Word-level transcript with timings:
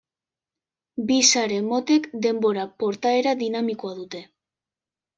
Bi 1.11 1.17
sare 1.33 1.59
motek 1.69 2.09
denbora-portaera 2.25 3.37
dinamikoa 3.45 3.97
dute. 4.03 4.27